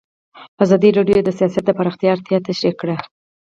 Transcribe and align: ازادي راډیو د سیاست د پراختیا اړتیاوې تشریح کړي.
ازادي 0.63 0.89
راډیو 0.97 1.19
د 1.23 1.29
سیاست 1.37 1.63
د 1.65 1.69
پراختیا 1.77 2.09
اړتیاوې 2.13 2.45
تشریح 2.49 2.73
کړي. 2.81 2.95